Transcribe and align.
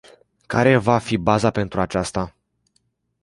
Care 0.45 0.77
va 0.77 0.97
fi 0.97 1.17
baza 1.17 1.51
pentru 1.51 1.79
acesta? 1.79 2.35